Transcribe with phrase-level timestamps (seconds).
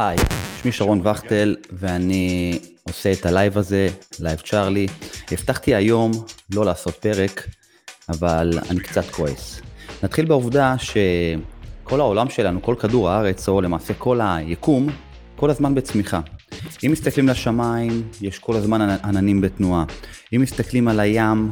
[0.00, 0.16] היי,
[0.62, 3.88] שמי שרון וכטל ואני עושה את ה live הזה,
[4.20, 4.86] live צ'ארלי.
[5.32, 6.12] הבטחתי היום
[6.54, 7.46] לא לעשות פרק,
[8.08, 9.60] אבל אני קצת כועס.
[10.02, 14.88] נתחיל בעובדה שכל העולם שלנו, כל כדור הארץ, או למעשה כל היקום,
[15.36, 16.20] כל הזמן בצמיחה.
[16.86, 19.84] אם מסתכלים לשמיים, יש כל הזמן עננים בתנועה.
[20.36, 21.50] אם מסתכלים על הים,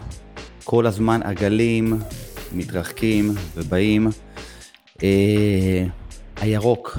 [0.65, 1.98] כל הזמן הגלים
[2.53, 4.09] מתרחקים ובאים.
[5.03, 5.85] אה,
[6.37, 6.99] הירוק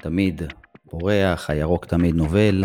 [0.00, 0.42] תמיד
[0.90, 2.64] פורח, הירוק תמיד נובל,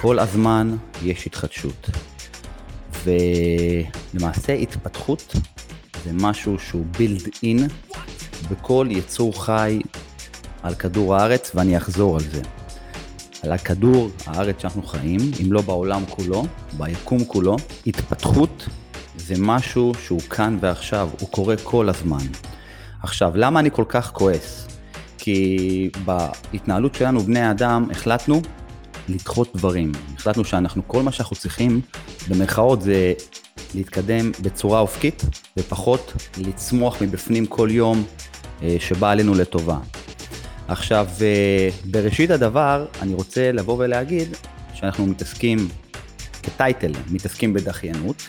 [0.00, 1.90] כל הזמן יש התחדשות.
[3.04, 5.36] ולמעשה התפתחות
[6.04, 7.58] זה משהו שהוא בילד אין
[8.50, 9.80] בכל יצור חי
[10.62, 12.42] על כדור הארץ, ואני אחזור על זה.
[13.42, 16.46] על הכדור הארץ שאנחנו חיים, אם לא בעולם כולו,
[16.78, 17.56] ביקום כולו,
[17.86, 18.68] התפתחות
[19.16, 22.26] זה משהו שהוא כאן ועכשיו, הוא קורה כל הזמן.
[23.02, 24.63] עכשיו, למה אני כל כך כועס?
[25.24, 28.42] כי בהתנהלות שלנו, בני האדם, החלטנו
[29.08, 29.92] לדחות דברים.
[30.16, 31.80] החלטנו שאנחנו, כל מה שאנחנו צריכים,
[32.28, 33.12] במרכאות, זה
[33.74, 35.22] להתקדם בצורה אופקית,
[35.56, 38.04] ופחות לצמוח מבפנים כל יום
[38.62, 39.78] אה, שבא עלינו לטובה.
[40.68, 44.28] עכשיו, אה, בראשית הדבר, אני רוצה לבוא ולהגיד
[44.74, 45.68] שאנחנו מתעסקים,
[46.42, 48.22] כטייטל, מתעסקים בדחיינות,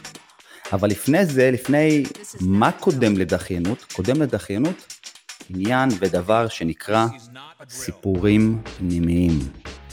[0.74, 2.04] אבל לפני זה, לפני
[2.42, 3.86] מה קודם לדחיינות?
[3.94, 4.95] קודם לדחיינות
[5.50, 7.06] עניין ודבר שנקרא
[7.70, 9.40] סיפורים פנימיים.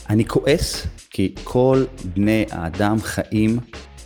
[0.09, 3.59] אני כועס כי כל בני האדם חיים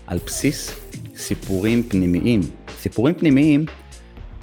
[0.08, 0.72] על בסיס
[1.16, 2.42] סיפורים פנימיים.
[2.80, 3.66] סיפורים פנימיים,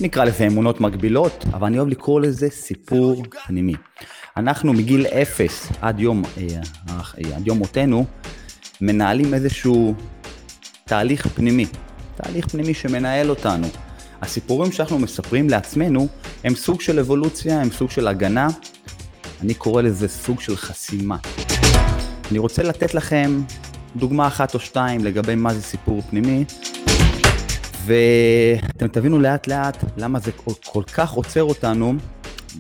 [0.00, 3.74] נקרא לזה אמונות מגבילות, אבל אני אוהב לקרוא לזה סיפור פנימי.
[4.36, 6.61] אנחנו מגיל אפס עד יום, אה,
[7.36, 8.05] עד יום מותנו,
[8.80, 9.94] מנהלים איזשהו
[10.84, 11.66] תהליך פנימי.
[12.16, 13.66] תהליך פנימי שמנהל אותנו.
[14.22, 16.08] הסיפורים שאנחנו מספרים לעצמנו
[16.45, 18.48] הם סוג של אבולוציה, הם סוג של הגנה,
[19.42, 21.17] אני קורא לזה סוג של חסימה.
[22.31, 23.41] אני רוצה לתת לכם
[23.97, 26.45] דוגמה אחת או שתיים לגבי מה זה סיפור פנימי,
[27.84, 31.95] ואתם תבינו לאט לאט למה זה כל, כל כך עוצר אותנו,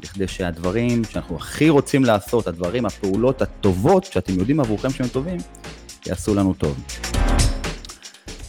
[0.00, 5.38] בכדי שהדברים שאנחנו הכי רוצים לעשות, הדברים, הפעולות הטובות, שאתם יודעים עבורכם שהם טובים,
[6.06, 6.80] יעשו לנו טוב.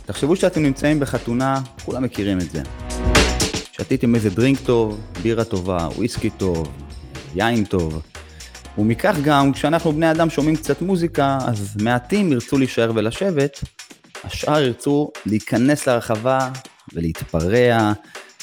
[0.06, 2.85] תחשבו שאתם נמצאים בחתונה, כולם מכירים את זה.
[3.78, 6.72] שתיתם איזה דרינק טוב, בירה טובה, וויסקי טוב,
[7.36, 8.02] יין טוב.
[8.78, 13.60] ומכך גם, כשאנחנו בני אדם שומעים קצת מוזיקה, אז מעטים ירצו להישאר ולשבת,
[14.24, 16.52] השאר ירצו להיכנס לרחבה
[16.94, 17.94] ולהתפרע,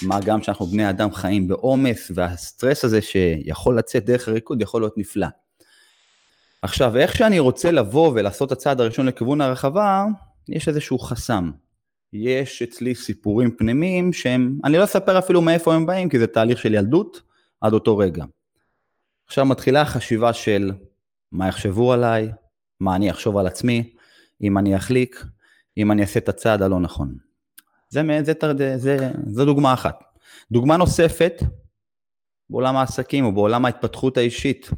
[0.03, 4.99] מה גם שאנחנו בני אדם חיים בעומס, והסטרס הזה שיכול לצאת דרך הריקוד יכול להיות
[4.99, 5.27] נפלא.
[6.63, 10.05] עכשיו, איך שאני רוצה לבוא ולעשות את הצעד הראשון לכיוון הרחבה,
[10.49, 11.51] יש איזשהו חסם.
[12.13, 16.59] יש אצלי סיפורים פנימיים שהם, אני לא אספר אפילו מאיפה הם באים, כי זה תהליך
[16.59, 17.23] של ילדות
[17.61, 18.25] עד אותו רגע.
[19.27, 20.73] עכשיו מתחילה החשיבה של
[21.33, 22.33] מה יחשבו עליי,
[22.81, 23.93] מה אני אחשוב על עצמי,
[24.43, 25.25] אם אני אחליק,
[25.77, 27.15] אם אני אעשה את הצעד הלא נכון.
[27.89, 30.05] זה, זה, זה, זה, זה דוגמה אחת.
[30.53, 31.43] דוגמה נוספת,
[32.51, 34.71] בעולם העסקים או בעולם ההתפתחות האישית,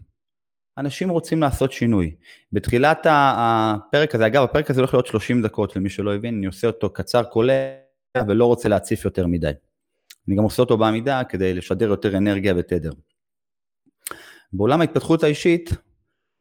[0.78, 2.14] אנשים רוצים לעשות שינוי.
[2.52, 6.66] בתחילת הפרק הזה, אגב, הפרק הזה הולך להיות 30 דקות למי שלא הבין, אני עושה
[6.66, 7.52] אותו קצר קולע
[8.28, 9.52] ולא רוצה להציף יותר מדי.
[10.28, 12.90] אני גם עושה אותו בעמידה כדי לשדר יותר אנרגיה ותדר.
[14.52, 15.70] בעולם ההתפתחות האישית,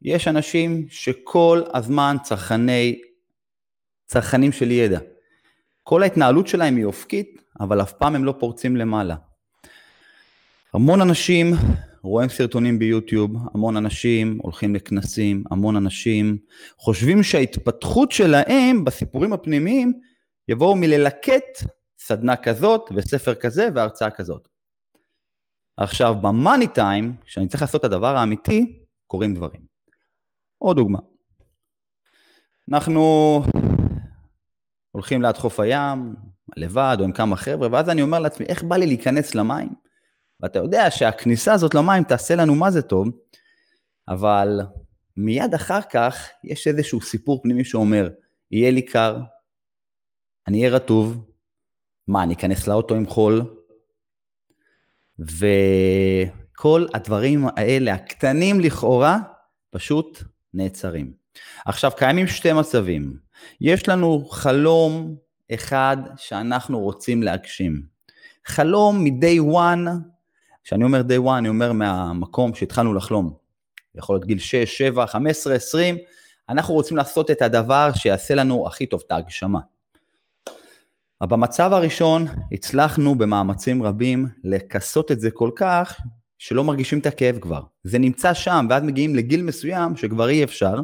[0.02, 3.00] יש אנשים שכל הזמן צרכני,
[4.06, 4.98] צרכנים של ידע.
[5.82, 9.16] כל ההתנהלות שלהם היא אופקית, אבל אף פעם הם לא פורצים למעלה.
[10.74, 11.46] המון אנשים
[12.02, 16.38] רואים סרטונים ביוטיוב, המון אנשים הולכים לכנסים, המון אנשים
[16.78, 19.92] חושבים שההתפתחות שלהם בסיפורים הפנימיים
[20.48, 21.64] יבואו מללקט
[21.98, 24.48] סדנה כזאת וספר כזה והרצאה כזאת.
[25.76, 29.60] עכשיו במאני טיים, כשאני צריך לעשות את הדבר האמיתי, קורים דברים.
[30.58, 30.98] עוד דוגמה.
[32.68, 33.42] אנחנו
[34.90, 36.14] הולכים ליד חוף הים,
[36.56, 39.83] לבד או עם כמה חבר'ה, ואז אני אומר לעצמי, איך בא לי להיכנס למים?
[40.40, 43.08] ואתה יודע שהכניסה הזאת למים תעשה לנו מה זה טוב,
[44.08, 44.60] אבל
[45.16, 48.08] מיד אחר כך יש איזשהו סיפור פנימי שאומר,
[48.50, 49.18] יהיה לי קר,
[50.48, 51.24] אני אהיה רטוב,
[52.08, 53.42] מה, אני אכנס לאוטו עם חול?
[55.18, 59.18] וכל הדברים האלה, הקטנים לכאורה,
[59.70, 60.22] פשוט
[60.54, 61.12] נעצרים.
[61.66, 63.16] עכשיו, קיימים שתי מצבים.
[63.60, 65.16] יש לנו חלום
[65.54, 67.82] אחד שאנחנו רוצים להגשים.
[68.46, 69.88] חלום מ-day one
[70.64, 73.34] כשאני אומר day one, אני אומר מהמקום שהתחלנו לחלום.
[73.94, 75.96] יכול להיות גיל 6, 7, 15, 20,
[76.48, 79.60] אנחנו רוצים לעשות את הדבר שיעשה לנו הכי טוב, את ההגשמה.
[81.20, 86.00] אבל במצב הראשון הצלחנו במאמצים רבים לכסות את זה כל כך,
[86.38, 87.62] שלא מרגישים את הכאב כבר.
[87.84, 90.74] זה נמצא שם, ואז מגיעים לגיל מסוים שכבר אי אפשר,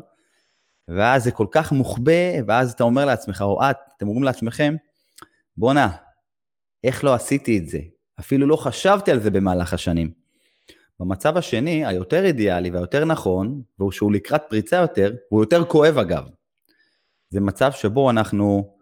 [0.88, 4.74] ואז זה כל כך מוחבא, ואז אתה אומר לעצמך, או את, אתם אומרים לעצמכם,
[5.56, 5.88] בואנה,
[6.84, 7.78] איך לא עשיתי את זה?
[8.20, 10.12] אפילו לא חשבתי על זה במהלך השנים.
[11.00, 16.24] במצב השני, היותר אידיאלי והיותר נכון, והוא שהוא לקראת פריצה יותר, הוא יותר כואב אגב.
[17.30, 18.76] זה מצב שבו אנחנו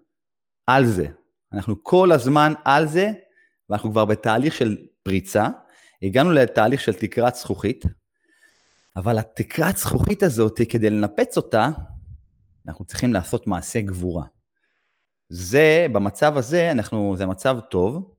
[0.66, 1.06] על זה.
[1.52, 3.10] אנחנו כל הזמן על זה,
[3.70, 5.48] ואנחנו כבר בתהליך של פריצה.
[6.02, 7.84] הגענו לתהליך של תקרת זכוכית,
[8.96, 11.68] אבל התקרת זכוכית הזאת, כדי לנפץ אותה,
[12.68, 14.24] אנחנו צריכים לעשות מעשה גבורה.
[15.28, 18.14] זה, במצב הזה, אנחנו, זה מצב טוב,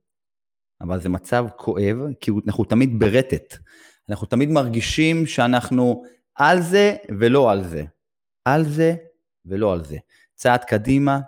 [0.81, 3.57] אבל זה מצב כואב, כי אנחנו תמיד ברטט.
[4.09, 6.03] אנחנו תמיד מרגישים שאנחנו
[6.35, 7.83] על זה ולא על זה.
[8.45, 8.95] על זה
[9.45, 9.97] ולא על זה.
[10.35, 11.19] צעד קדימה,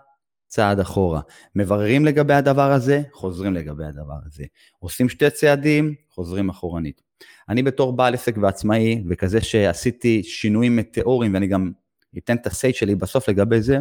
[0.48, 1.22] צעד אחורה.
[1.56, 4.44] מבררים לגבי הדבר הזה, חוזרים לגבי הדבר הזה.
[4.80, 7.02] עושים שתי צעדים, חוזרים אחורנית.
[7.50, 11.72] אני בתור בעל עסק ועצמאי, וכזה שעשיתי שינויים מטאוריים, ואני גם
[12.18, 13.78] אתן את הסייט שלי בסוף לגבי זה,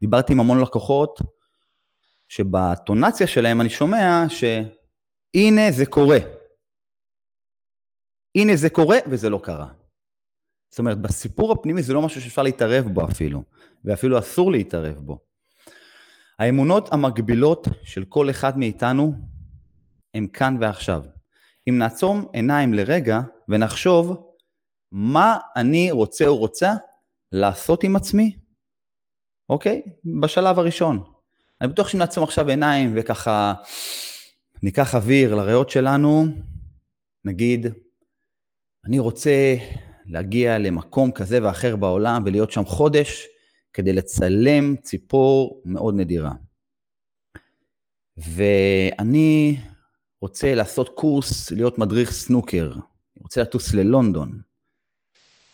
[0.00, 1.20] דיברתי עם המון לקוחות,
[2.30, 6.18] שבטונציה שלהם אני שומע שהנה זה קורה.
[8.34, 9.72] הנה זה קורה וזה לא קרה.
[10.70, 13.42] זאת אומרת, בסיפור הפנימי זה לא משהו שאפשר להתערב בו אפילו,
[13.84, 15.18] ואפילו אסור להתערב בו.
[16.38, 19.12] האמונות המקבילות של כל אחד מאיתנו
[20.14, 21.02] הם כאן ועכשיו.
[21.68, 24.32] אם נעצום עיניים לרגע ונחשוב
[24.92, 26.72] מה אני רוצה או רוצה
[27.32, 28.36] לעשות עם עצמי,
[29.48, 29.82] אוקיי?
[30.20, 31.09] בשלב הראשון.
[31.60, 33.54] אני בטוח שאם נעצום עכשיו עיניים וככה
[34.62, 36.26] ניקח אוויר לריאות שלנו,
[37.24, 37.66] נגיד,
[38.84, 39.56] אני רוצה
[40.06, 43.26] להגיע למקום כזה ואחר בעולם ולהיות שם חודש
[43.72, 46.32] כדי לצלם ציפור מאוד נדירה.
[48.16, 49.56] ואני
[50.20, 54.40] רוצה לעשות קורס, להיות מדריך סנוקר, אני רוצה לטוס ללונדון,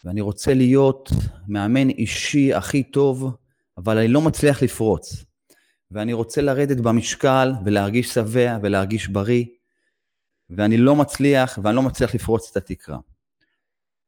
[0.04, 1.10] ואני רוצה להיות
[1.48, 3.36] מאמן אישי הכי טוב,
[3.78, 5.25] אבל אני לא מצליח לפרוץ.
[5.90, 9.44] ואני רוצה לרדת במשקל ולהרגיש שבע ולהרגיש בריא,
[10.50, 12.98] ואני לא מצליח, ואני לא מצליח לפרוץ את התקרה.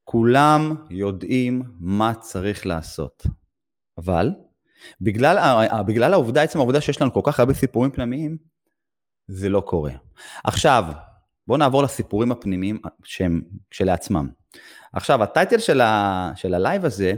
[0.05, 3.27] כולם יודעים מה צריך לעשות.
[3.99, 4.31] אבל
[5.01, 8.37] בגלל, בגלל העובדה, עצם העובדה שיש לנו כל כך הרבה סיפורים פנימיים,
[9.29, 9.93] זה לא קורה.
[10.45, 10.85] עכשיו,
[11.47, 14.29] בואו נעבור לסיפורים הפנימיים שהם כשלעצמם.
[14.93, 17.13] עכשיו, ה title של, ה, של ה live הזה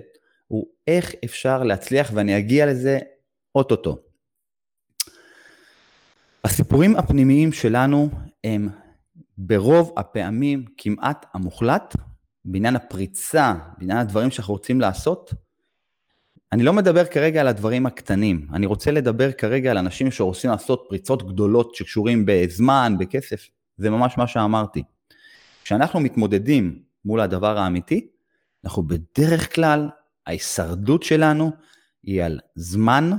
[0.46, 2.98] הוא איך אפשר להצליח, ואני אגיע לזה
[3.54, 4.09] אוטוטו.
[6.44, 8.10] הסיפורים הפנימיים שלנו
[8.44, 8.68] הם
[9.38, 11.96] ברוב הפעמים כמעט המוחלט
[12.44, 15.34] בעניין הפריצה, בעניין הדברים שאנחנו רוצים לעשות,
[16.52, 20.86] אני לא מדבר כרגע על הדברים הקטנים, אני רוצה לדבר כרגע על אנשים שרוצים לעשות
[20.88, 24.82] פריצות גדולות שקשורים בזמן, בכסף, זה ממש מה שאמרתי.
[25.64, 28.08] כשאנחנו מתמודדים מול הדבר האמיתי,
[28.64, 29.88] אנחנו בדרך כלל,
[30.26, 31.50] ההישרדות שלנו
[32.02, 33.10] היא על זמן,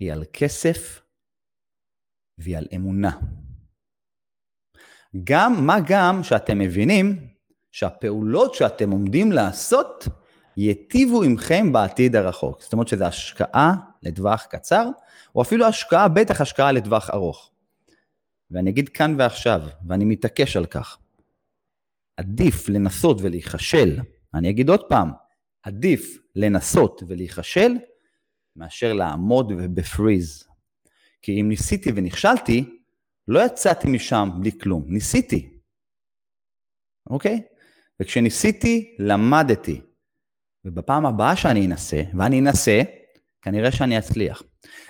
[0.00, 1.01] היא על כסף
[2.38, 3.10] והיא על אמונה.
[5.24, 7.28] גם, מה גם שאתם מבינים
[7.70, 10.08] שהפעולות שאתם עומדים לעשות
[10.56, 12.62] ייטיבו עמכם בעתיד הרחוק.
[12.62, 14.88] זאת אומרת שזו השקעה לטווח קצר,
[15.34, 17.50] או אפילו השקעה, בטח השקעה לטווח ארוך.
[18.50, 20.98] ואני אגיד כאן ועכשיו, ואני מתעקש על כך,
[22.16, 24.00] עדיף לנסות ולהיכשל,
[24.34, 25.10] אני אגיד עוד פעם,
[25.62, 27.72] עדיף לנסות ולהיכשל,
[28.56, 30.51] מאשר לעמוד ובפריז.
[31.22, 32.78] כי אם ניסיתי ונכשלתי,
[33.28, 35.58] לא יצאתי משם בלי כלום, ניסיתי.
[37.10, 37.42] אוקיי?
[38.00, 39.80] וכשניסיתי, למדתי.
[40.64, 42.82] ובפעם הבאה שאני אנסה, ואני אנסה,
[43.42, 44.42] כנראה שאני אצליח.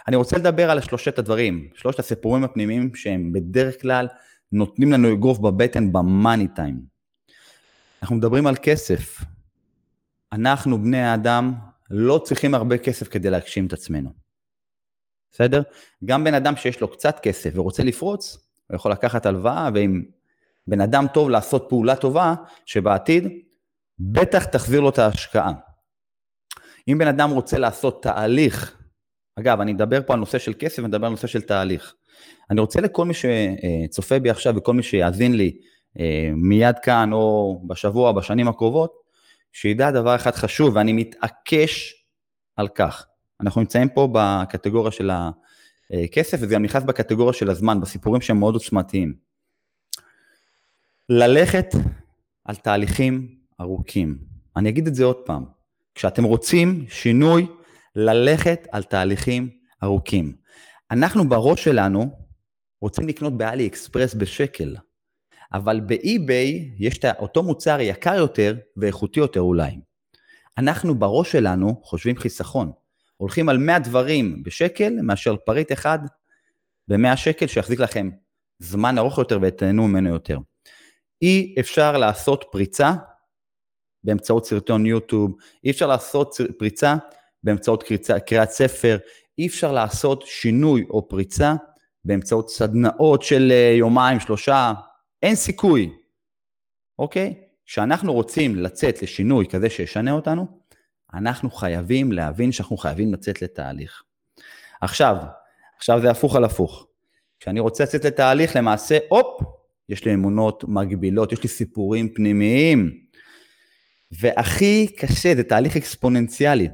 [0.09, 4.09] אני רוצה לדבר על שלושת הדברים, שלושת הסיפורים הפנימיים שהם בדרך כלל
[4.53, 6.81] נותנים לנו אגרוף בבטן במאני טיים.
[8.03, 9.25] אנחנו מדברים על כסף.
[10.33, 11.53] אנחנו, בני האדם,
[11.91, 14.22] לא צריכים הרבה כסף כדי להגשים את עצמנו.
[15.33, 15.63] בסדר?
[16.05, 20.03] גם בן אדם שיש לו קצת כסף ורוצה לפרוץ, הוא יכול לקחת הלוואה, ואם
[20.67, 22.35] בן אדם טוב לעשות פעולה טובה,
[22.67, 23.29] שבעתיד
[23.99, 25.53] בטח תחזיר לו את ההשקעה.
[26.89, 28.77] אם בן אדם רוצה לעשות תהליך,
[29.39, 31.95] אגב, אני מדבר פה על נושא של כסף, אני מדבר על נושא של תהליך.
[32.51, 35.57] אני רוצה לכל מי שצופה בי עכשיו וכל מי שיאזין לי
[35.99, 38.93] אה, מיד כאן או בשבוע בשנים הקרובות,
[39.53, 42.05] שידע דבר אחד חשוב, ואני מתעקש
[42.57, 43.07] על כך.
[43.43, 48.55] אנחנו נמצאים פה בקטגוריה של הכסף, וזה גם נכנס בקטגוריה של הזמן, בסיפורים שהם מאוד
[48.55, 49.15] עוצמתיים.
[51.09, 51.67] ללכת
[52.45, 54.19] על תהליכים ארוכים.
[54.57, 55.45] אני אגיד את זה עוד פעם.
[55.95, 57.47] כשאתם רוצים שינוי,
[57.97, 59.51] ללכת על תהליכים
[59.83, 60.37] ארוכים.
[60.91, 62.11] אנחנו בראש שלנו
[62.81, 64.77] רוצים לקנות באלי אקספרס בשקל,
[65.53, 69.81] אבל באי-ביי יש את אותו מוצר יקר יותר ואיכותי יותר אולי.
[70.59, 72.73] אנחנו בראש שלנו חושבים חיסכון.
[73.23, 75.99] הולכים על 100 דברים בשקל מאשר פריט אחד
[76.89, 78.11] ב-100 שקל שיחזיק לכם
[78.59, 80.39] זמן ארוך יותר ותהנו ממנו יותר.
[81.23, 82.93] אי אפשר לעשות פריצה
[84.05, 86.97] באמצעות סרטון יוטיוב, אי אפשר לעשות פריצה
[87.43, 87.85] באמצעות
[88.27, 88.99] קריאת ספר,
[89.39, 91.55] אי אפשר לעשות שינוי או פריצה
[92.05, 94.73] באמצעות סדנאות של אה, יומיים, שלושה,
[95.23, 95.93] אין סיכוי,
[96.99, 97.35] אוקיי?
[97.67, 100.62] כשאנחנו רוצים לצאת לשינוי כזה שישנה אותנו,
[101.15, 104.03] אנחנו חייבים להבין שאנחנו חייבים לצאת לתהליך.
[104.81, 105.17] עכשיו,
[105.77, 106.87] עכשיו זה הפוך על הפוך.
[107.41, 109.43] כשאני רוצה לצאת לתהליך, למעשה, הופ,
[109.89, 112.91] יש לי אמונות מגבילות, יש לי סיפורים פנימיים.
[114.11, 116.69] והכי קשה, זה תהליך אקספוננציאלי.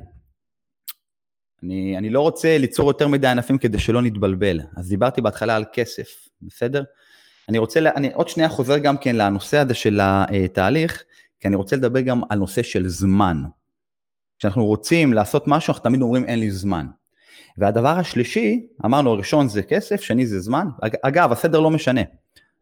[1.62, 4.60] אני, אני לא רוצה ליצור יותר מדי ענפים כדי שלא נתבלבל.
[4.76, 6.08] אז דיברתי בהתחלה על כסף,
[6.42, 6.84] בסדר?
[7.48, 11.04] אני רוצה, אני עוד שנייה חוזר גם כן לנושא הזה של התהליך,
[11.40, 13.42] כי אני רוצה לדבר גם על נושא של זמן.
[14.38, 16.86] כשאנחנו רוצים לעשות משהו, אנחנו תמיד אומרים אין לי זמן.
[17.58, 20.66] והדבר השלישי, אמרנו ראשון זה כסף, שני זה זמן.
[21.02, 22.00] אגב, הסדר לא משנה.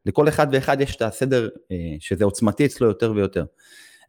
[0.06, 3.44] לכל אחד ואחד יש את הסדר אה, שזה עוצמתי אצלו יותר ויותר.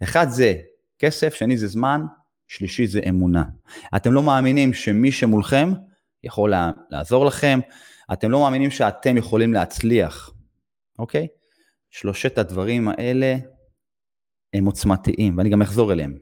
[0.03, 0.53] אחד זה
[0.99, 2.01] כסף, שני זה זמן,
[2.47, 3.43] שלישי זה אמונה.
[3.95, 5.73] אתם לא מאמינים שמי שמולכם
[6.23, 6.53] יכול
[6.89, 7.59] לעזור לכם,
[8.13, 10.31] אתם לא מאמינים שאתם יכולים להצליח,
[10.99, 11.27] אוקיי?
[11.89, 13.35] שלושת הדברים האלה
[14.53, 16.17] הם עוצמתיים, ואני גם אחזור אליהם.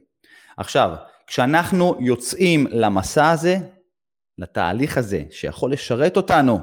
[0.56, 0.94] עכשיו,
[1.26, 3.58] כשאנחנו יוצאים למסע הזה,
[4.38, 6.58] לתהליך הזה שיכול לשרת אותנו,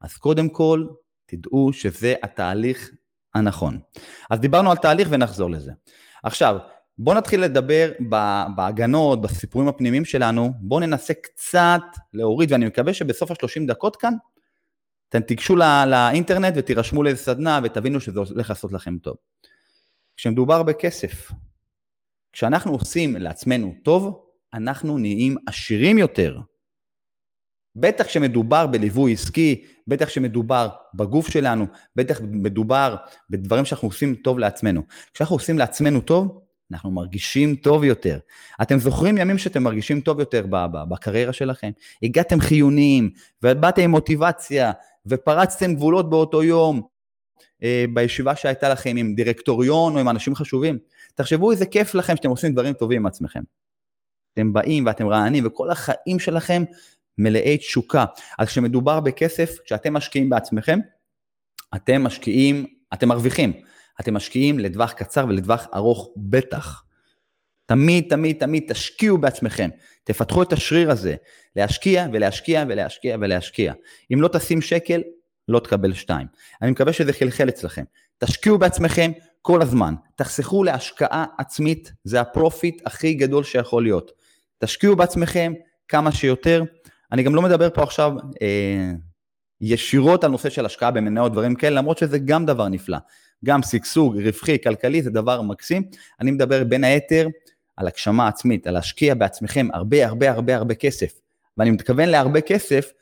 [0.00, 0.86] אז קודם כל,
[1.26, 2.90] תדעו שזה התהליך
[3.34, 3.78] הנכון.
[4.30, 5.72] אז דיברנו על תהליך ונחזור לזה.
[6.22, 6.58] עכשיו,
[6.98, 7.92] בואו נתחיל לדבר
[8.56, 14.14] בהגנות, בסיפורים הפנימיים שלנו, בואו ננסה קצת להוריד, ואני מקווה שבסוף ה-30 דקות כאן,
[15.08, 19.16] אתם תיגשו לא, לאינטרנט ותירשמו לאיזה סדנה ותבינו שזה הולך לעשות לכם טוב.
[20.16, 21.32] כשמדובר בכסף,
[22.36, 24.22] כשאנחנו עושים לעצמנו טוב,
[24.54, 26.38] אנחנו נהיים עשירים יותר.
[27.76, 31.66] בטח כשמדובר בליווי עסקי, בטח כשמדובר בגוף שלנו,
[31.96, 32.96] בטח מדובר
[33.30, 34.82] בדברים שאנחנו עושים טוב לעצמנו.
[35.14, 36.40] כשאנחנו עושים לעצמנו טוב,
[36.72, 38.18] אנחנו מרגישים טוב יותר.
[38.62, 40.46] אתם זוכרים ימים שאתם מרגישים טוב יותר
[40.88, 41.70] בקריירה שלכם?
[42.02, 43.10] הגעתם חיוניים,
[43.42, 44.72] ובאתם עם מוטיבציה,
[45.06, 46.82] ופרצתם גבולות באותו יום,
[47.94, 50.78] בישיבה שהייתה לכם עם דירקטוריון או עם אנשים חשובים.
[51.14, 53.40] תחשבו איזה כיף לכם שאתם עושים דברים טובים עם עצמכם.
[54.32, 56.64] אתם באים ואתם רעננים, וכל החיים שלכם
[57.18, 58.04] מלאי תשוקה.
[58.38, 60.78] אז כשמדובר בכסף, כשאתם משקיעים בעצמכם,
[61.74, 63.52] אתם משקיעים, אתם מרוויחים.
[64.00, 66.82] אתם משקיעים לטווח קצר ולטווח ארוך בטח.
[67.66, 69.70] תמיד, תמיד, תמיד תשקיעו בעצמכם.
[70.04, 71.14] תפתחו את השריר הזה,
[71.56, 73.72] להשקיע ולהשקיע ולהשקיע ולהשקיע.
[74.12, 75.02] אם לא תשים שקל,
[75.48, 76.26] לא תקבל שתיים.
[76.62, 77.84] אני מקווה שזה חלחל אצלכם.
[78.18, 79.12] תשקיעו בעצמכם
[79.42, 79.94] כל הזמן.
[80.14, 84.12] תחסכו להשקעה עצמית, זה ה profit הכי גדול שיכול להיות.
[84.58, 85.52] תשקיעו בעצמכם
[85.88, 86.62] כמה שיותר.
[87.12, 88.12] אני גם לא מדבר פה עכשיו
[88.42, 88.92] אה,
[89.60, 92.98] ישירות על נושא של השקעה במניות, דברים כאלה, למרות שזה גם דבר נפלא.
[93.44, 95.82] גם שגשוג רווחי, כלכלי, זה דבר מקסים.
[96.20, 97.28] אני מדבר בין היתר
[97.76, 101.20] על הגשמה עצמית, על להשקיע בעצמכם הרבה הרבה הרבה הרבה כסף.
[101.56, 102.92] ואני מתכוון להרבה כסף,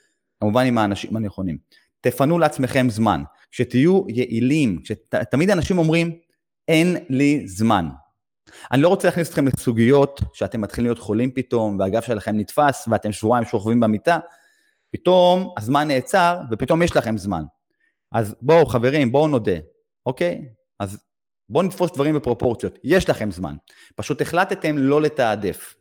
[0.40, 1.58] כמובן עם האנשים הנכונים.
[2.04, 6.18] תפנו לעצמכם זמן, כשתהיו יעילים, כשתמיד אנשים אומרים,
[6.68, 7.88] אין לי זמן.
[8.72, 13.12] אני לא רוצה להכניס אתכם לסוגיות שאתם מתחילים להיות חולים פתאום, והגב שלכם נתפס, ואתם
[13.12, 14.18] שבועיים שוכבים במיטה,
[14.92, 17.42] פתאום הזמן נעצר, ופתאום יש לכם זמן.
[18.12, 19.56] אז בואו חברים, בואו נודה,
[20.06, 20.44] אוקיי?
[20.80, 20.98] אז
[21.48, 22.78] בואו נתפוס דברים בפרופורציות.
[22.84, 23.54] יש לכם זמן.
[23.96, 25.74] פשוט החלטתם לא לתעדף.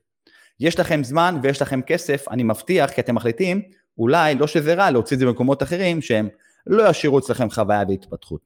[0.60, 3.62] יש לכם זמן ויש לכם כסף, אני מבטיח, כי אתם מחליטים,
[3.97, 6.29] אולי, לא שזה רע, להוציא את זה במקומות אחרים, שהם
[6.67, 8.41] לא ישאירו אצלכם חוויה והתפתחות.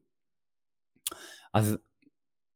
[1.53, 1.77] אז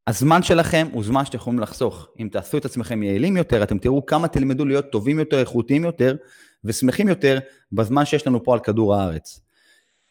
[0.07, 2.07] הזמן שלכם הוא זמן שאתם יכולים לחסוך.
[2.19, 6.15] אם תעשו את עצמכם יעילים יותר, אתם תראו כמה תלמדו להיות טובים יותר, איכותיים יותר
[6.63, 7.39] ושמחים יותר
[7.71, 9.41] בזמן שיש לנו פה על כדור הארץ.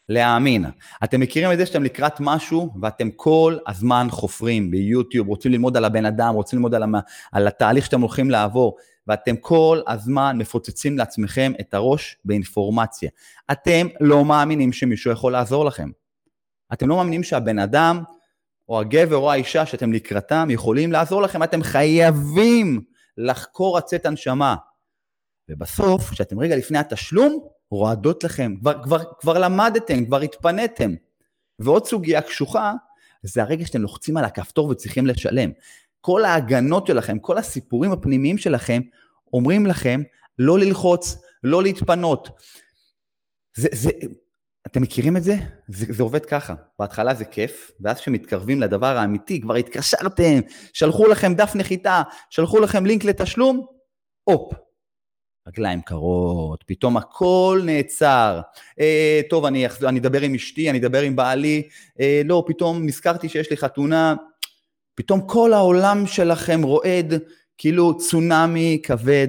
[0.09, 0.65] להאמין.
[1.03, 5.85] אתם מכירים את זה שאתם לקראת משהו ואתם כל הזמן חופרים ביוטיוב, רוצים ללמוד על
[5.85, 6.95] הבן אדם, רוצים ללמוד על, המ...
[7.31, 8.77] על התהליך שאתם הולכים לעבור,
[9.11, 13.09] ואתם כל הזמן מפוצצים לעצמכם את הראש באינפורמציה.
[13.51, 15.89] אתם לא מאמינים שמישהו יכול לעזור לכם.
[16.73, 18.03] אתם לא מאמינים שהבן אדם,
[18.69, 22.81] או הגבר או האישה שאתם לקראתם יכולים לעזור לכם, אתם חייבים
[23.17, 24.55] לחקור עצת הנשמה.
[25.49, 27.39] ובסוף, כשאתם רגע לפני התשלום,
[27.71, 30.91] רועדות לכם, כבר, כבר, כבר למדתם, כבר התפניתם.
[31.59, 32.73] ועוד סוגיה קשוחה,
[33.23, 35.51] זה הרגע שאתם לוחצים על הכפתור וצריכים לשלם.
[36.01, 38.81] כל ההגנות שלכם, כל הסיפורים הפנימיים שלכם,
[39.33, 40.01] אומרים לכם
[40.39, 42.29] לא ללחוץ, לא להתפנות.
[43.57, 43.89] זה, זה,
[44.67, 45.35] אתם מכירים את זה?
[45.67, 45.85] זה?
[45.89, 50.39] זה עובד ככה, בהתחלה זה כיף, ואז כשמתקרבים לדבר האמיתי, כבר התקשרתם,
[50.73, 53.65] שלחו לכם דף נחיתה, שלחו לכם לינק לתשלום,
[54.23, 54.53] הופ,
[55.47, 58.41] רגליים קרות, פתאום הכל נעצר.
[58.79, 61.69] אה, טוב, אני, אני אדבר עם אשתי, אני אדבר עם בעלי,
[61.99, 64.15] אה, לא, פתאום נזכרתי שיש לי חתונה,
[64.95, 67.13] פתאום כל העולם שלכם רועד,
[67.57, 69.27] כאילו צונאמי כבד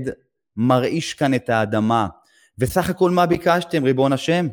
[0.56, 2.08] מרעיש כאן את האדמה.
[2.58, 4.48] וסך הכל מה ביקשתם, ריבון השם?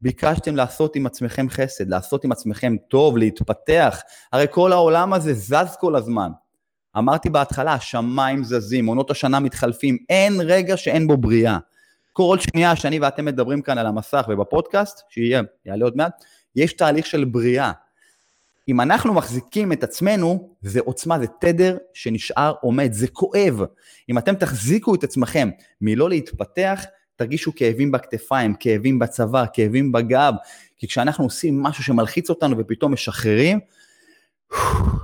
[0.00, 4.00] ביקשתם לעשות עם עצמכם חסד, לעשות עם עצמכם טוב, להתפתח.
[4.32, 6.30] הרי כל העולם הזה זז כל הזמן.
[6.98, 11.58] אמרתי בהתחלה, השמיים זזים, עונות השנה מתחלפים, אין רגע שאין בו בריאה.
[12.12, 16.24] כל שנייה שאני ואתם מדברים כאן על המסך ובפודקאסט, שיהיה, יעלה עוד מעט,
[16.56, 17.72] יש תהליך של בריאה.
[18.68, 23.60] אם אנחנו מחזיקים את עצמנו, זה עוצמה, זה תדר שנשאר עומד, זה כואב.
[24.08, 26.84] אם אתם תחזיקו את עצמכם מלא להתפתח,
[27.16, 30.34] תרגישו כאבים בכתפיים, כאבים בצבא, כאבים בגב,
[30.76, 33.60] כי כשאנחנו עושים משהו שמלחיץ אותנו ופתאום משחררים,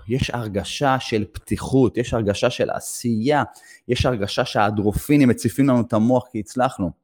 [0.08, 3.42] יש הרגשה של פתיחות, יש הרגשה של עשייה,
[3.88, 6.99] יש הרגשה שהאדרופינים מציפים לנו את המוח כי הצלחנו.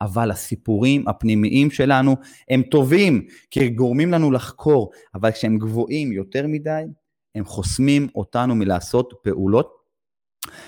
[0.00, 2.16] אבל הסיפורים הפנימיים שלנו
[2.50, 6.82] הם טובים, כי הם גורמים לנו לחקור, אבל כשהם גבוהים יותר מדי,
[7.34, 9.76] הם חוסמים אותנו מלעשות פעולות.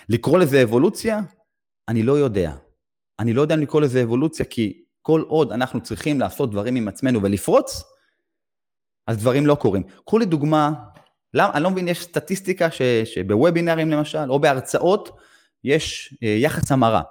[0.08, 1.20] לקרוא לזה אבולוציה?
[1.88, 2.52] אני לא יודע.
[3.18, 6.88] אני לא יודע אם לקרוא לזה אבולוציה, כי כל עוד אנחנו צריכים לעשות דברים עם
[6.88, 7.82] עצמנו ולפרוץ,
[9.06, 9.82] אז דברים לא קורים.
[10.06, 10.73] קחו לי דוגמה,
[11.35, 15.11] למה, אני לא מבין, יש סטטיסטיקה ש, שבוובינרים למשל, או בהרצאות,
[15.64, 17.02] יש אה, יחס המרה.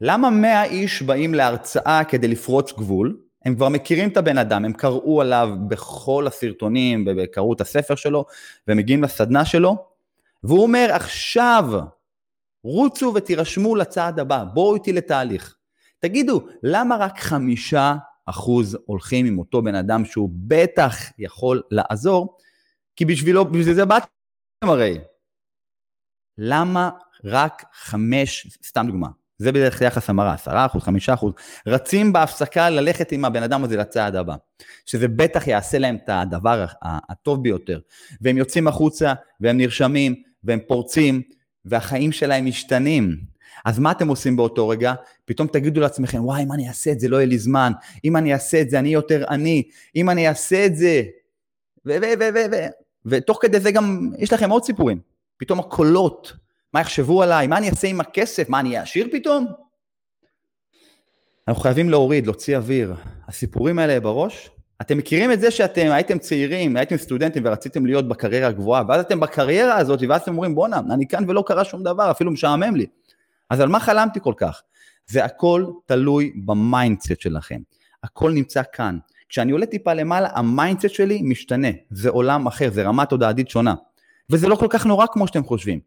[0.00, 3.20] למה 100 איש באים להרצאה כדי לפרוץ גבול?
[3.44, 8.24] הם כבר מכירים את הבן אדם, הם קראו עליו בכל הסרטונים, וקראו את הספר שלו,
[8.68, 9.76] ומגיעים לסדנה שלו,
[10.44, 11.64] והוא אומר, עכשיו,
[12.64, 15.56] רוצו ותירשמו לצעד הבא, בואו איתי לתהליך.
[15.98, 17.94] תגידו, למה רק חמישה
[18.26, 22.36] אחוז הולכים עם אותו בן אדם שהוא בטח יכול לעזור?
[22.96, 24.06] כי בשבילו, בשביל זה באתם
[24.62, 24.98] הרי.
[26.38, 26.90] למה
[27.24, 29.08] רק חמש, סתם דוגמה,
[29.40, 31.32] זה בדרך כלל יחס המרה, עשרה אחוז, חמישה אחוז,
[31.66, 34.34] רצים בהפסקה ללכת עם הבן אדם הזה לצעד הבא,
[34.86, 37.80] שזה בטח יעשה להם את הדבר הטוב ביותר,
[38.20, 41.22] והם יוצאים החוצה, והם נרשמים, והם פורצים,
[41.64, 43.16] והחיים שלהם משתנים.
[43.64, 44.94] אז מה אתם עושים באותו רגע?
[45.24, 47.72] פתאום תגידו לעצמכם, וואי, אם אני אעשה את זה, לא יהיה לי זמן,
[48.04, 49.62] אם אני אעשה את זה, אני יותר עני,
[49.96, 51.02] אם אני אעשה את זה.
[51.86, 51.90] ו...
[51.90, 52.04] ו...
[52.20, 52.38] ו...
[52.52, 52.56] ו...
[53.06, 55.00] ותוך כדי זה גם, יש לכם עוד סיפורים.
[55.36, 56.32] פתאום הקולות,
[56.74, 59.46] מה יחשבו עליי, מה אני אעשה עם הכסף, מה אני אהיה עשיר פתאום?
[61.48, 62.94] אנחנו חייבים להוריד, להוציא אוויר.
[63.28, 68.48] הסיפורים האלה בראש, אתם מכירים את זה שאתם הייתם צעירים, הייתם סטודנטים ורציתם להיות בקריירה
[68.48, 72.10] הגבוהה, ואז אתם בקריירה הזאת, ואז אתם אומרים, בואנה, אני כאן ולא קרה שום דבר,
[72.10, 72.86] אפילו משעמם לי.
[73.50, 74.62] אז על מה חלמתי כל כך?
[75.06, 77.60] זה הכל תלוי ב mindset שלכם.
[78.04, 78.98] הכל נמצא כאן.
[79.28, 81.68] כשאני עולה טיפה למעלה, ה mindset שלי משתנה.
[81.90, 83.74] זה עולם אחר, זה רמה תודעתית שונה.
[84.30, 85.80] וזה לא כל כך נורא כמו שאתם חושבים.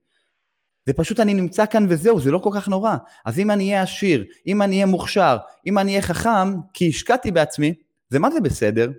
[0.85, 2.95] זה פשוט אני נמצא כאן וזהו, זה לא כל כך נורא.
[3.25, 7.31] אז אם אני אהיה עשיר, אם אני אהיה מוכשר, אם אני אהיה חכם, כי השקעתי
[7.31, 7.73] בעצמי,
[8.09, 8.91] זה מה זה בסדר?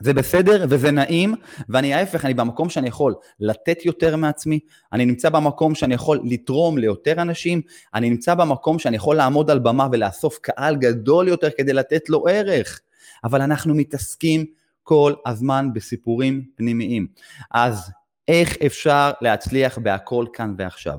[0.00, 1.34] זה בסדר וזה נעים,
[1.68, 4.58] ואני ההפך, אני במקום שאני יכול לתת יותר מעצמי,
[4.92, 7.60] אני נמצא במקום שאני יכול לתרום ליותר אנשים,
[7.94, 12.26] אני נמצא במקום שאני יכול לעמוד על במה ולאסוף קהל גדול יותר כדי לתת לו
[12.28, 12.80] ערך.
[13.24, 14.44] אבל אנחנו מתעסקים
[14.82, 17.06] כל הזמן בסיפורים פנימיים.
[17.50, 17.90] אז
[18.28, 20.98] איך אפשר להצליח בהכל כאן ועכשיו?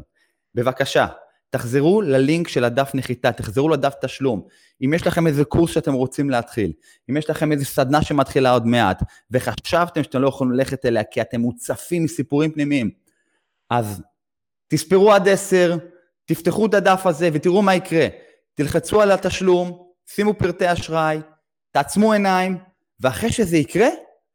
[0.55, 1.07] בבקשה,
[1.49, 4.47] תחזרו ללינק של הדף נחיתה, תחזרו לדף תשלום.
[4.85, 6.73] אם יש לכם איזה קורס שאתם רוצים להתחיל,
[7.09, 11.21] אם יש לכם איזה סדנה שמתחילה עוד מעט, וחשבתם שאתם לא יכולים ללכת אליה כי
[11.21, 12.89] אתם מוצפים מסיפורים פנימיים,
[13.69, 14.01] אז
[14.67, 15.77] תספרו עד עשר,
[16.25, 18.07] תפתחו את הדף הזה ותראו מה יקרה.
[18.53, 21.19] תלחצו על התשלום, שימו פרטי אשראי,
[21.71, 22.57] תעצמו עיניים,
[22.99, 23.87] ואחרי שזה יקרה,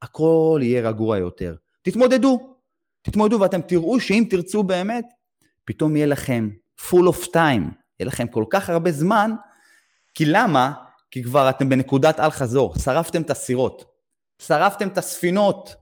[0.03, 1.55] הכל יהיה רגוע יותר.
[1.83, 2.52] תתמודדו,
[3.03, 5.05] תתמודדו ואתם תראו שאם תרצו באמת,
[5.65, 7.37] פתאום יהיה לכם full of time,
[8.01, 9.31] יהיה לכם כל כך הרבה זמן,
[10.15, 10.73] כי למה?
[11.11, 13.85] כי כבר אתם בנקודת אל חזור, שרפתם את הסירות,
[14.43, 15.75] שרפתם את הספינות,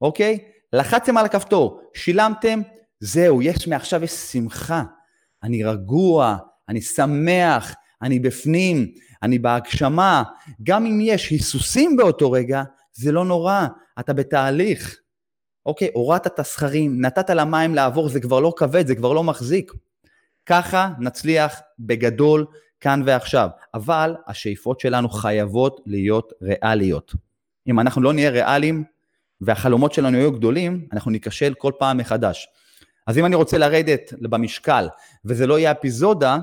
[0.00, 0.38] אוקיי?
[0.72, 2.60] לחצתם על הכפתור, שילמתם,
[3.00, 4.82] זהו, יש מעכשיו יש שמחה,
[5.42, 6.36] אני רגוע,
[6.68, 8.92] אני שמח, אני בפנים,
[9.22, 10.22] אני בהגשמה,
[10.62, 13.66] גם אם יש היסוסים באותו רגע, זה לא נורא,
[14.00, 14.98] אתה בתהליך.
[15.68, 19.72] אוקיי, הורדת את הסכרים, נתת למים לעבור, זה כבר לא כבד, זה כבר לא מחזיק.
[20.46, 22.46] ככה נצליח בגדול
[22.80, 27.14] כאן ועכשיו, אבל השאיפות שלנו חייבות להיות ריאליות.
[27.66, 28.84] אם אנחנו לא נהיה ריאליים
[29.40, 32.48] והחלומות שלנו יהיו גדולים, אנחנו ניכשל כל פעם מחדש.
[33.06, 34.88] אז אם אני רוצה לרדת במשקל
[35.24, 36.38] וזה לא יהיה אפיזודה,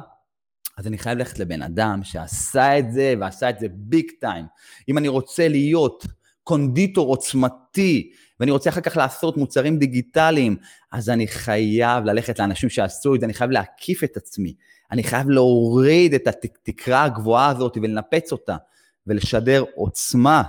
[0.78, 4.46] אז אני חייב ללכת לבן אדם שעשה את זה, ועשה את זה ביג טיים.
[4.90, 6.06] אם אני רוצה להיות
[6.44, 10.56] קונדיטור עוצמתי, ואני רוצה אחר כך לעשות מוצרים דיגיטליים,
[10.92, 14.54] אז אני חייב ללכת לאנשים שעשו את זה, אני חייב להקיף את עצמי.
[14.92, 18.56] אני חייב להוריד את התקרה הגבוהה הזאת ולנפץ אותה,
[19.08, 20.44] ולשדר עוצמה.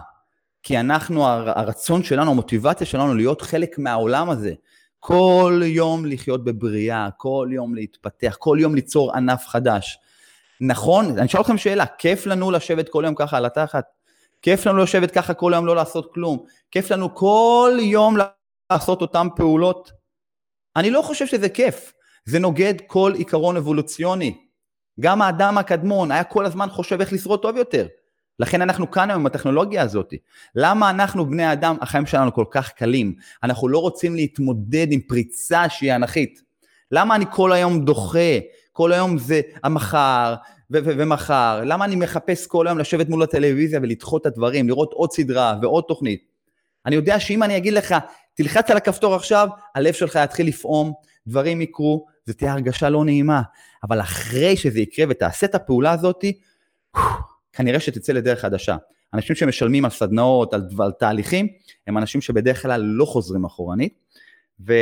[0.62, 4.52] כי אנחנו, הרצון שלנו, המוטיבציה שלנו להיות חלק מהעולם הזה.
[4.98, 9.98] כל יום לחיות בבריאה, כל יום להתפתח, כל יום ליצור ענף חדש.
[10.60, 13.84] נכון, אני אשאל אתכם שאלה, כיף לנו לשבת כל יום ככה על התחת?
[14.46, 16.44] כיף לנו לשבת ככה כל היום לא לעשות כלום?
[16.70, 18.16] כיף לנו כל יום
[18.70, 19.92] לעשות אותן פעולות?
[20.76, 21.92] אני לא חושב שזה כיף,
[22.24, 24.38] זה נוגד כל עיקרון אבולוציוני.
[25.00, 27.86] גם האדם הקדמון היה כל הזמן חושב איך לשרוד טוב יותר.
[28.38, 30.14] לכן אנחנו כאן היום עם הטכנולוגיה הזאת.
[30.54, 33.14] למה אנחנו בני אדם, החיים שלנו כל כך קלים?
[33.42, 36.42] אנחנו לא רוצים להתמודד עם פריצה שהיא אנכית.
[36.90, 38.38] למה אני כל היום דוחה?
[38.72, 40.34] כל היום זה המחר
[40.70, 41.62] ו- ו- ומחר.
[41.64, 45.84] למה אני מחפש כל היום לשבת מול הטלוויזיה ולדחות את הדברים, לראות עוד סדרה ועוד
[45.88, 46.24] תוכנית?
[46.86, 47.94] אני יודע שאם אני אגיד לך,
[48.34, 50.92] תלחץ על הכפתור עכשיו, הלב שלך יתחיל לפעום,
[51.26, 53.42] דברים יקרו, זו תהיה הרגשה לא נעימה.
[53.84, 56.24] אבל אחרי שזה יקרה ותעשה את הפעולה הזאת,
[57.52, 58.76] כנראה שתצא לדרך חדשה.
[59.14, 61.48] אנשים שמשלמים על סדנאות, על, על תהליכים,
[61.86, 63.94] הם אנשים שבדרך כלל לא חוזרים אחורנית,
[64.66, 64.74] ו...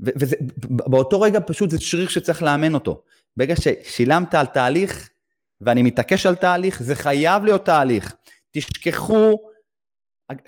[0.00, 3.02] ובאותו רגע פשוט זה שריר שצריך לאמן אותו.
[3.36, 5.10] ברגע ששילמת על תהליך,
[5.60, 8.14] ואני מתעקש על תהליך, זה חייב להיות תהליך.
[8.50, 9.38] תשכחו,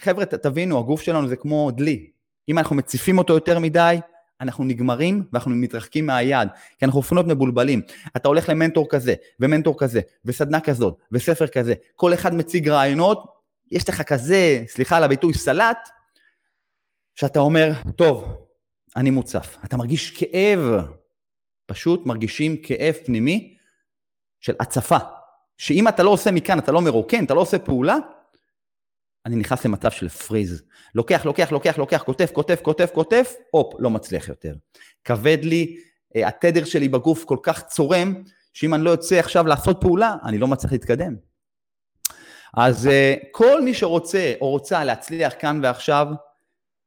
[0.01, 2.11] חבר'ה, תבינו, הגוף שלנו זה כמו דלי.
[2.49, 4.01] אם אנחנו מציפים אותו יותר מדי,
[4.41, 6.49] אנחנו נגמרים ואנחנו מתרחקים מהיעד,
[6.79, 7.83] כי אנחנו להיות מבולבלים.
[8.17, 13.25] אתה הולך למנטור כזה, ומנטור כזה, וסדנה כזאת, וספר כזה, כל אחד מציג רעיונות,
[13.71, 15.89] יש לך כזה, סליחה על הביטוי, סלט,
[17.15, 18.47] שאתה אומר, טוב,
[18.97, 19.57] אני מוצף.
[19.65, 20.59] אתה מרגיש כאב,
[21.69, 23.57] פשוט מרגישים כאב פנימי
[24.41, 24.99] של הצפה,
[25.57, 27.97] שאם אתה לא עושה מכאן, אתה לא מרוקן, אתה לא עושה פעולה,
[29.27, 30.63] אני נכנס למצב של פריז.
[30.95, 34.55] לוקח, לוקח, לוקח, לוקח, כותב, כותב, כותב, כותב, הופ, לא מצליח יותר.
[35.05, 35.77] כבד לי,
[36.17, 38.15] אה, התדר שלי בגוף כל כך צורם,
[38.53, 41.17] שאם אני לא יוצא עכשיו לעשות פעולה, אני לא מצליח להתקדם.
[42.55, 46.07] אז אה, כל מי שרוצה או רוצה להצליח כאן ועכשיו,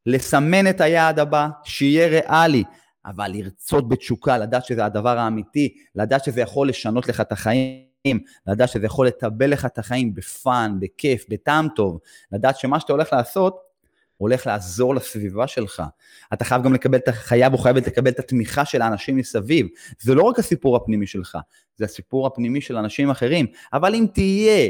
[0.06, 2.64] לסמן את היעד הבא, שיהיה ריאלי,
[3.06, 8.20] אבל לרצות בתשוקה, לדעת שזה הדבר האמיתי, לדעת שזה יכול לשנות לך את החיים.
[8.48, 12.00] לדעת שזה יכול לטבל לך את החיים בפאן, בכיף, בטעם טוב,
[12.32, 13.72] לדעת שמה שאתה הולך לעשות,
[14.18, 15.84] הולך לעזור לסביבה שלך.
[16.34, 19.68] אתה חייב גם לקבל, אתה חייב או חייבת לקבל את התמיכה של האנשים מסביב.
[20.00, 21.38] זה לא רק הסיפור הפנימי שלך,
[21.76, 23.46] זה הסיפור הפנימי של אנשים אחרים.
[23.74, 24.70] אבל אם תהיה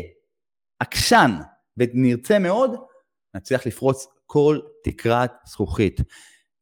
[0.80, 1.32] עקשן
[1.78, 2.76] ונרצה מאוד,
[3.36, 6.02] נצליח לפרוץ כל תקרת זכוכית.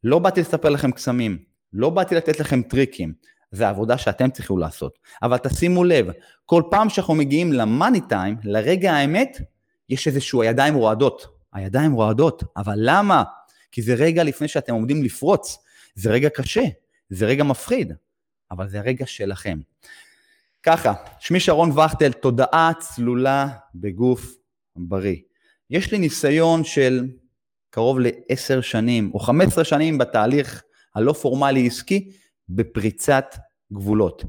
[0.04, 3.14] לא באתי לספר לכם קסמים, לא באתי לתת לכם טריקים,
[3.52, 5.00] זה העבודה שאתם צריכים לעשות.
[5.24, 6.08] אבל תשימו לב,
[6.46, 9.38] כל פעם שאנחנו מגיעים למאני טיים, לרגע האמת,
[9.90, 11.28] יש איזשהו הידיים רועדות.
[11.54, 13.24] הידיים רועדות, אבל למה?
[13.72, 15.58] כי זה רגע לפני שאתם עומדים לפרוץ,
[15.96, 16.64] זה רגע קשה,
[17.10, 17.94] זה רגע מפחיד,
[18.52, 19.60] אבל זה רגע שלכם.
[20.64, 24.36] ככה, שמי שרון וכטל, תודעה צלולה בגוף
[24.76, 25.18] בריא.
[25.70, 27.08] יש לי ניסיון של
[27.70, 30.64] קרוב לעשר שנים, או חמש עשרה שנים בתהליך
[30.96, 32.12] הלא פורמלי עסקי,
[32.50, 33.36] בפריצת
[33.74, 34.24] גבולות.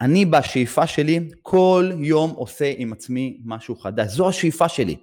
[0.00, 4.96] אני בשאיפה שלי כל יום עושה עם עצמי משהו חדש, זו השאיפה שלי.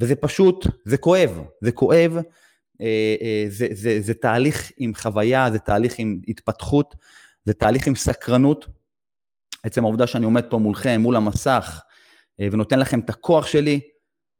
[0.00, 2.16] וזה פשוט, זה כואב, זה כואב,
[2.80, 6.94] אה, אה, זה, זה, זה תהליך עם חוויה, זה תהליך עם התפתחות,
[7.44, 8.66] זה תהליך עם סקרנות.
[9.62, 11.80] עצם העובדה שאני עומד פה מולכם, מול המסך,
[12.40, 13.80] אה, ונותן לכם את הכוח שלי,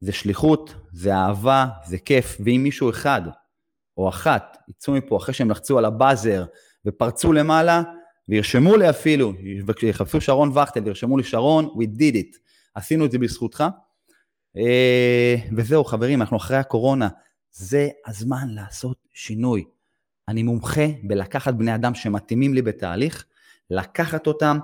[0.00, 3.22] זה שליחות, זה אהבה, זה כיף, ואם מישהו אחד
[3.96, 6.44] או אחת יצאו מפה אחרי שהם לחצו על הבאזר
[6.86, 7.82] ופרצו למעלה,
[8.28, 9.32] וירשמו לי אפילו,
[9.82, 12.38] ויחפשו שרון וכטל וירשמו לי שרון, we did it,
[12.74, 13.64] עשינו את זה בזכותך.
[14.56, 17.08] אה, וזהו חברים, אנחנו אחרי הקורונה,
[17.52, 19.64] זה הזמן לעשות שינוי.
[20.28, 23.24] אני מומחה בלקחת בני אדם שמתאימים לי בתהליך,
[23.70, 24.58] לקחת אותם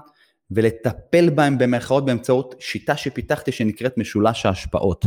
[0.51, 5.07] ולטפל בהם במרכאות באמצעות שיטה שפיתחתי שנקראת משולש ההשפעות.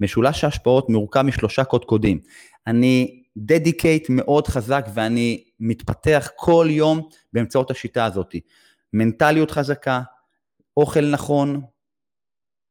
[0.00, 2.20] משולש ההשפעות מורכב משלושה קודקודים.
[2.66, 8.34] אני דדיקייט מאוד חזק ואני מתפתח כל יום באמצעות השיטה הזאת.
[8.92, 10.00] מנטליות חזקה,
[10.76, 11.60] אוכל נכון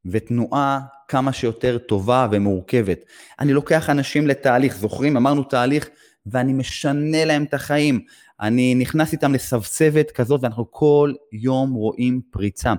[0.05, 2.99] ותנועה כמה שיותר טובה ומורכבת.
[3.39, 5.17] אני לוקח אנשים לתהליך, זוכרים?
[5.17, 5.89] אמרנו תהליך,
[6.25, 7.99] ואני משנה להם את החיים.
[8.41, 12.73] אני נכנס איתם לסבסבת כזאת, ואנחנו כל יום רואים פריצה.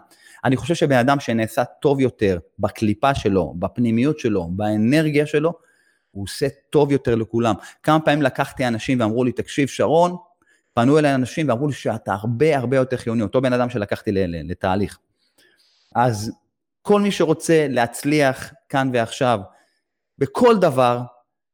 [0.45, 5.53] אני חושב שבן אדם שנעשה טוב יותר בקליפה שלו, בפנימיות שלו, באנרגיה שלו,
[6.11, 7.55] הוא עושה טוב יותר לכולם.
[7.83, 10.17] כמה פעמים לקחתי אנשים ואמרו לי, תקשיב, שרון,
[10.75, 14.99] פנו אליי אנשים ואמרו לי שאתה הרבה הרבה יותר חיוני, אותו בן אדם שלקחתי לתהליך.
[15.95, 16.33] אז
[16.83, 19.41] כל מי שרוצה להצליח כאן ועכשיו,
[20.19, 21.01] בכל דבר,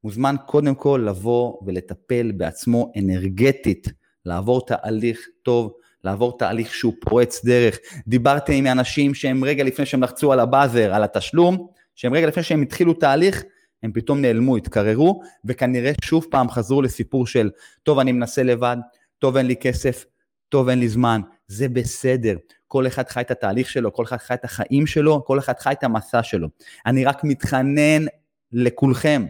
[0.04, 3.88] מוזמן קודם כל לבוא ולטפל בעצמו אנרגטית,
[4.26, 5.72] לעבור תהליך טוב,
[6.04, 7.78] לעבור תהליך שהוא פורץ דרך.
[8.06, 12.42] דיברתי עם אנשים שהם רגע לפני שהם לחצו על הבאזר, על התשלום, שהם רגע לפני
[12.42, 13.42] שהם התחילו תהליך,
[13.84, 17.50] הם פתאום נעלמו, התקררו, וכנראה שוב פעם חזרו לסיפור של,
[17.82, 18.76] טוב, אני מנסה לבד,
[19.18, 20.04] טוב, אין לי כסף,
[20.48, 22.36] טוב, אין לי זמן, זה בסדר.
[22.68, 25.72] כל אחד חי את התהליך שלו, כל אחד חי את החיים שלו, כל אחד חי
[25.72, 26.48] את המסע שלו.
[26.86, 28.04] אני רק מתחנן
[28.52, 29.26] לכולכם,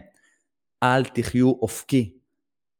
[0.83, 2.13] אל תחיו אופקי,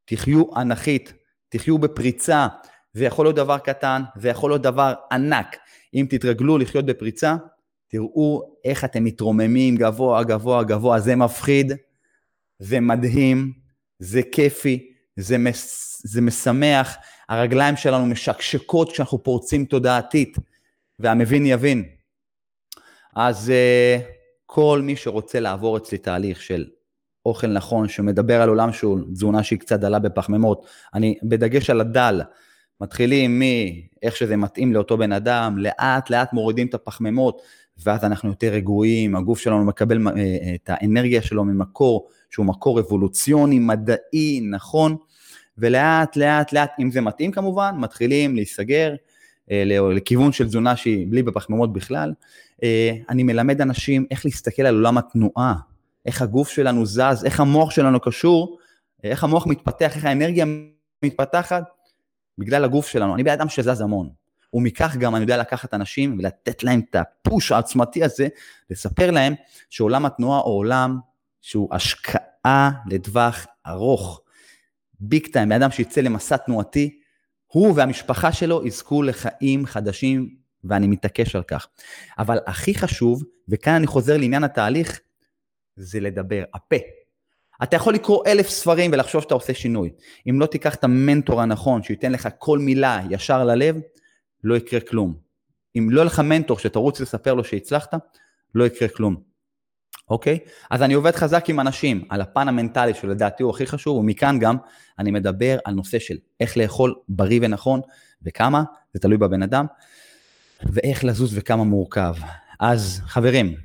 [0.06, 1.14] תחיו אנכית,
[1.50, 2.48] תחיו בפריצה.
[2.94, 5.58] זה יכול להיות דבר קטן, זה יכול להיות דבר ענק.
[5.94, 7.36] אם תתרגלו לחיות בפריצה,
[7.96, 11.72] תראו איך אתם מתרוממים גבוה, גבוה, גבוה, זה מפחיד,
[12.60, 13.54] זה מדהים,
[14.00, 16.96] זה כיפי, זה, מס, זה משמח,
[17.30, 20.38] הרגליים שלנו משקשקות כשאנחנו פורצים תודעתית,
[21.00, 21.84] והמבין יבין.
[23.16, 24.04] אז uh,
[24.46, 26.66] כל מי שרוצה לעבור אצלי תהליך של
[27.26, 32.22] אוכל נכון, שמדבר על עולם שהוא תזונה שהיא קצת דלה בפחמימות, אני בדגש על הדל,
[32.82, 37.42] מתחילים מאיך שזה מתאים לאותו בן אדם, לאט לאט מורידים את הפחמימות,
[37.78, 42.80] ואז אנחנו יותר רגועים, הגוף שלנו מקבל אה, אה, את האנרגיה שלו ממקור שהוא מקור
[42.80, 44.96] אבולוציוני, מדעי, נכון,
[45.58, 48.96] ולאט לאט לאט, אם זה מתאים כמובן, מתחילים להיסגר
[49.52, 52.14] אה, לכיוון של תזונה שהיא בלי בפחמימות בכלל.
[53.10, 55.56] אני מלמד אנשים איך להסתכל על עולם התנועה,
[56.06, 58.58] איך הגוף שלנו זז, איך המוח שלנו קשור,
[59.04, 60.46] איך המוח מתפתח, איך האנרגיה
[61.04, 61.64] מתפתחת,
[62.38, 63.16] בגלל הגוף שלנו.
[63.16, 64.10] אני בן אדם שזז המון.
[64.56, 68.28] ומכך גם אני יודע לקחת אנשים ולתת להם את הפוש העצמתי הזה,
[68.70, 69.34] לספר להם
[69.70, 71.00] שעולם התנועה הוא עולם
[71.42, 74.22] שהוא השקעה לטווח ארוך.
[75.00, 77.00] ביג טיים, בן אדם שיצא למסע תנועתי,
[77.48, 81.68] הוא והמשפחה שלו יזכו לחיים חדשים, ואני מתעקש על כך.
[82.20, 85.00] אבל הכי חשוב, וכאן אני חוזר לעניין התהליך,
[85.76, 86.76] זה לדבר, הפה.
[87.64, 89.92] אתה יכול לקרוא אלף ספרים ולחשוב שאתה עושה שינוי.
[90.30, 93.76] אם לא תיקח את המנטור הנכון, שייתן לך כל מילה ישר ללב,
[94.46, 95.18] לא יקרה כלום.
[95.78, 97.94] אם לא יהיה לך מנטור שתרוץ לספר לו שהצלחת,
[98.56, 99.16] לא יקרה כלום.
[100.10, 100.40] אוקיי?
[100.72, 104.58] אז אני עובד חזק עם אנשים על הפן המנטלי שלדעתי הוא הכי חשוב, ומכאן גם
[105.00, 107.82] אני מדבר על נושא של איך לאכול בריא ונכון,
[108.24, 109.66] וכמה, זה תלוי בבן אדם,
[110.64, 112.16] ואיך לזוז וכמה מורכב.
[112.60, 113.56] אז חברים,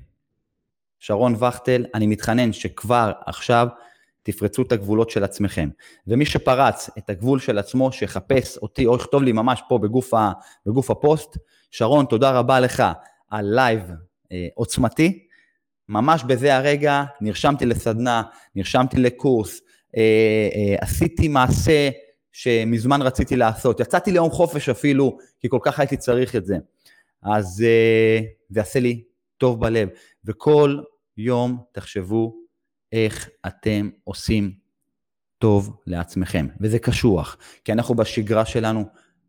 [0.99, 3.69] שרון וכטל, אני מתחנן שכבר עכשיו
[4.23, 5.69] תפרצו את הגבולות של עצמכם.
[6.07, 10.33] ומי שפרץ את הגבול של עצמו, שיחפש אותי או יכתוב לי ממש פה בגוף, ה,
[10.67, 11.39] בגוף הפוסט,
[11.71, 12.83] שרון, תודה רבה לך
[13.31, 13.83] על live
[14.33, 15.27] אה, עוצמתי.
[15.89, 18.23] ממש בזה הרגע נרשמתי לסדנה,
[18.55, 19.61] נרשמתי לקורס,
[19.97, 21.91] אה, אה, עשיתי מעשה
[22.33, 26.57] שמזמן רציתי לעשות, יצאתי ליום חופש אפילו, כי כל כך הייתי צריך את זה.
[27.23, 29.03] אז אה, זה עשה לי
[29.39, 29.89] טוב בלב.
[30.25, 30.79] וכל
[31.17, 32.40] יום תחשבו
[32.93, 34.53] איך אתם עושים
[35.39, 38.85] טוב לעצמכם, וזה קשוח, כי אנחנו בשגרה שלנו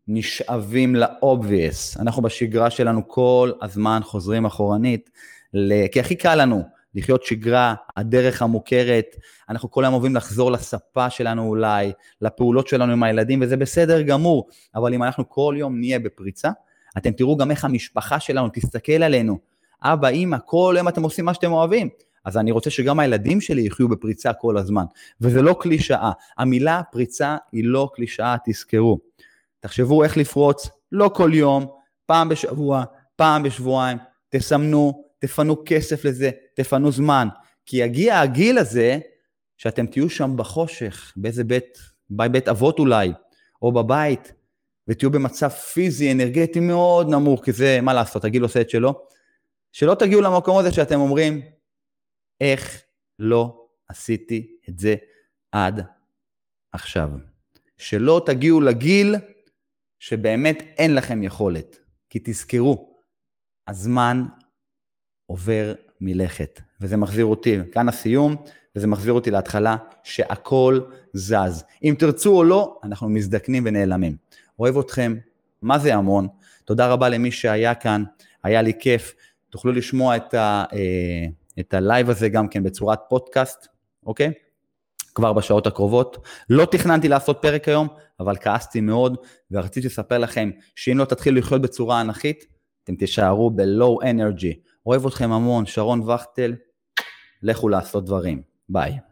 [0.08, 5.10] נשאבים לאובייס, אנחנו בשגרה שלנו כל הזמן חוזרים אחורנית,
[5.54, 5.88] ל...
[5.88, 6.62] כי הכי קל לנו
[6.94, 9.16] לחיות שגרה, הדרך המוכרת,
[9.48, 14.48] אנחנו כל היום אוהבים לחזור לספה שלנו אולי, לפעולות שלנו עם הילדים, וזה בסדר גמור,
[14.74, 16.50] אבל אם אנחנו כל יום נהיה בפריצה,
[16.98, 19.38] אתם תראו גם איך המשפחה שלנו תסתכל עלינו,
[19.82, 21.88] אבא, אימא, כל יום אתם עושים מה שאתם אוהבים.
[22.24, 24.84] אז אני רוצה שגם הילדים שלי יחיו בפריצה כל הזמן.
[25.20, 26.10] וזה לא קלישאה.
[26.38, 28.98] המילה פריצה היא לא קלישאה, תזכרו.
[29.60, 31.66] תחשבו איך לפרוץ, לא כל יום,
[32.06, 32.84] פעם בשבוע,
[33.16, 37.28] פעם בשבועיים, תסמנו, תפנו כסף לזה, תפנו זמן.
[37.66, 38.98] כי יגיע הגיל הזה,
[39.56, 41.78] שאתם תהיו שם בחושך, באיזה בית,
[42.10, 43.12] בית אבות אולי,
[43.62, 44.32] או בבית,
[44.88, 49.06] ותהיו במצב פיזי, אנרגטי מאוד נמוך, כי זה, מה לעשות, הגיל עושה את שלו.
[49.72, 51.40] שלא תגיעו למקום הזה שאתם אומרים,
[52.42, 52.82] איך
[53.18, 54.94] לא עשיתי את זה
[55.52, 55.86] עד
[56.72, 57.10] עכשיו?
[57.76, 59.14] שלא תגיעו לגיל
[59.98, 61.78] שבאמת אין לכם יכולת.
[62.10, 62.96] כי תזכרו,
[63.68, 64.24] הזמן
[65.26, 68.36] עובר מלכת, וזה מחזיר אותי, כאן הסיום,
[68.76, 70.80] וזה מחזיר אותי להתחלה, שהכל
[71.12, 71.64] זז.
[71.84, 74.16] אם תרצו או לא, אנחנו מזדקנים ונעלמים.
[74.58, 75.16] אוהב אתכם,
[75.62, 76.28] מה זה המון.
[76.64, 78.04] תודה רבה למי שהיה כאן,
[78.42, 79.14] היה לי כיף.
[79.50, 81.26] תוכלו לשמוע את, ה, אה,
[81.60, 83.66] את ה live הזה גם כן בצורת פודקאסט,
[84.06, 84.32] אוקיי?
[85.14, 86.26] כבר בשעות הקרובות.
[86.50, 87.88] לא תכננתי לעשות פרק היום,
[88.20, 89.16] אבל כעסתי מאוד,
[89.50, 92.44] ורציתי לספר לכם שאם לא תתחילו לחיות בצורה אנכית,
[92.84, 94.68] אתם תישארו ב-low energy.
[94.86, 96.54] אוהב אתכם המון, שרון וכטל,
[97.42, 98.42] לכו לעשות דברים.
[98.68, 99.11] ביי.